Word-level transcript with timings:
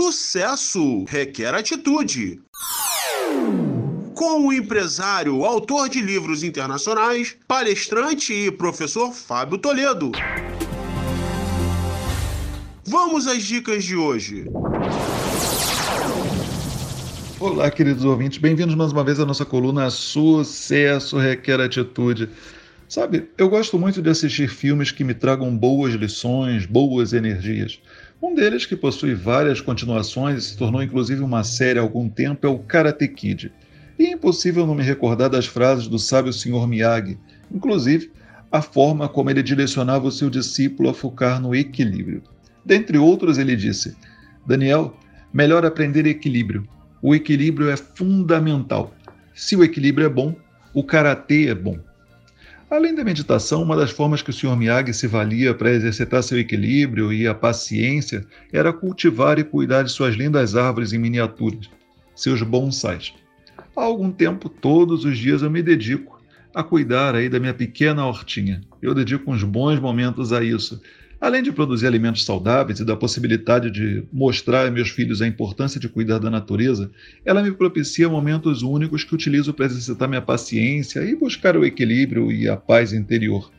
Sucesso 0.00 1.04
requer 1.08 1.52
atitude. 1.52 2.40
Com 4.14 4.46
o 4.46 4.52
empresário, 4.52 5.44
autor 5.44 5.88
de 5.88 6.00
livros 6.00 6.44
internacionais, 6.44 7.36
palestrante 7.48 8.32
e 8.32 8.48
professor 8.48 9.12
Fábio 9.12 9.58
Toledo. 9.58 10.12
Vamos 12.84 13.26
às 13.26 13.42
dicas 13.42 13.82
de 13.82 13.96
hoje. 13.96 14.44
Olá, 17.40 17.68
queridos 17.68 18.04
ouvintes, 18.04 18.38
bem-vindos 18.38 18.76
mais 18.76 18.92
uma 18.92 19.02
vez 19.02 19.18
à 19.18 19.26
nossa 19.26 19.44
coluna 19.44 19.90
Sucesso 19.90 21.18
Requer 21.18 21.60
Atitude. 21.60 22.30
Sabe, 22.88 23.28
eu 23.36 23.48
gosto 23.50 23.76
muito 23.76 24.00
de 24.00 24.08
assistir 24.08 24.48
filmes 24.48 24.92
que 24.92 25.02
me 25.02 25.12
tragam 25.12 25.54
boas 25.54 25.92
lições, 25.92 26.66
boas 26.66 27.12
energias. 27.12 27.80
Um 28.20 28.34
deles, 28.34 28.66
que 28.66 28.74
possui 28.74 29.14
várias 29.14 29.60
continuações 29.60 30.38
e 30.38 30.46
se 30.48 30.56
tornou 30.56 30.82
inclusive 30.82 31.22
uma 31.22 31.44
série 31.44 31.78
há 31.78 31.82
algum 31.82 32.08
tempo, 32.08 32.46
é 32.46 32.50
o 32.50 32.58
Karate 32.58 33.06
Kid. 33.06 33.52
E 33.96 34.06
é 34.06 34.12
impossível 34.12 34.66
não 34.66 34.74
me 34.74 34.82
recordar 34.82 35.30
das 35.30 35.46
frases 35.46 35.86
do 35.86 35.98
sábio 35.98 36.32
Sr. 36.32 36.66
Miyagi, 36.66 37.16
inclusive 37.52 38.10
a 38.50 38.60
forma 38.60 39.08
como 39.08 39.30
ele 39.30 39.42
direcionava 39.42 40.06
o 40.06 40.12
seu 40.12 40.28
discípulo 40.28 40.88
a 40.88 40.94
focar 40.94 41.40
no 41.40 41.54
equilíbrio. 41.54 42.22
Dentre 42.64 42.98
outros, 42.98 43.38
ele 43.38 43.54
disse: 43.54 43.96
Daniel, 44.46 44.96
melhor 45.32 45.64
aprender 45.64 46.06
equilíbrio. 46.06 46.66
O 47.00 47.14
equilíbrio 47.14 47.70
é 47.70 47.76
fundamental. 47.76 48.92
Se 49.32 49.54
o 49.54 49.62
equilíbrio 49.62 50.06
é 50.06 50.10
bom, 50.10 50.34
o 50.74 50.82
karatê 50.82 51.48
é 51.48 51.54
bom. 51.54 51.78
Além 52.70 52.94
da 52.94 53.02
meditação, 53.02 53.62
uma 53.62 53.74
das 53.74 53.90
formas 53.90 54.20
que 54.20 54.28
o 54.28 54.32
Sr. 54.32 54.54
Miyagi 54.54 54.92
se 54.92 55.06
valia 55.06 55.54
para 55.54 55.72
exercitar 55.72 56.22
seu 56.22 56.38
equilíbrio 56.38 57.10
e 57.10 57.26
a 57.26 57.34
paciência 57.34 58.26
era 58.52 58.74
cultivar 58.74 59.38
e 59.38 59.44
cuidar 59.44 59.84
de 59.84 59.90
suas 59.90 60.14
lindas 60.14 60.54
árvores 60.54 60.92
em 60.92 60.98
miniaturas, 60.98 61.70
seus 62.14 62.42
bonsais. 62.42 63.14
Há 63.74 63.82
algum 63.82 64.10
tempo, 64.10 64.50
todos 64.50 65.06
os 65.06 65.16
dias 65.16 65.40
eu 65.40 65.50
me 65.50 65.62
dedico 65.62 66.20
a 66.54 66.62
cuidar 66.62 67.14
aí 67.14 67.30
da 67.30 67.40
minha 67.40 67.54
pequena 67.54 68.04
hortinha. 68.04 68.60
Eu 68.82 68.94
dedico 68.94 69.30
uns 69.30 69.42
bons 69.42 69.80
momentos 69.80 70.30
a 70.30 70.44
isso, 70.44 70.78
Além 71.20 71.42
de 71.42 71.50
produzir 71.50 71.88
alimentos 71.88 72.24
saudáveis 72.24 72.78
e 72.78 72.84
da 72.84 72.96
possibilidade 72.96 73.72
de 73.72 74.04
mostrar 74.12 74.66
a 74.66 74.70
meus 74.70 74.90
filhos 74.90 75.20
a 75.20 75.26
importância 75.26 75.80
de 75.80 75.88
cuidar 75.88 76.18
da 76.18 76.30
natureza, 76.30 76.92
ela 77.24 77.42
me 77.42 77.50
propicia 77.50 78.08
momentos 78.08 78.62
únicos 78.62 79.02
que 79.02 79.16
utilizo 79.16 79.52
para 79.52 79.66
exercitar 79.66 80.08
minha 80.08 80.22
paciência 80.22 81.00
e 81.00 81.16
buscar 81.16 81.56
o 81.56 81.64
equilíbrio 81.64 82.30
e 82.30 82.48
a 82.48 82.56
paz 82.56 82.92
interior. 82.92 83.50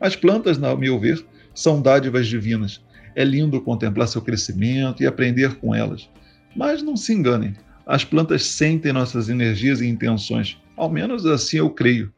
As 0.00 0.16
plantas, 0.16 0.62
ao 0.62 0.78
meu 0.78 0.98
ver, 0.98 1.22
são 1.54 1.82
dádivas 1.82 2.26
divinas. 2.26 2.82
É 3.14 3.22
lindo 3.22 3.60
contemplar 3.60 4.08
seu 4.08 4.22
crescimento 4.22 5.02
e 5.02 5.06
aprender 5.06 5.56
com 5.56 5.74
elas. 5.74 6.08
Mas 6.56 6.82
não 6.82 6.96
se 6.96 7.12
enganem, 7.12 7.54
as 7.86 8.02
plantas 8.02 8.46
sentem 8.46 8.94
nossas 8.94 9.28
energias 9.28 9.82
e 9.82 9.86
intenções. 9.86 10.58
Ao 10.74 10.90
menos 10.90 11.26
assim 11.26 11.58
eu 11.58 11.68
creio. 11.68 12.13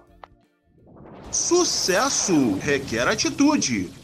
Sucesso 1.29 2.53
requer 2.61 3.05
atitude. 3.05 4.01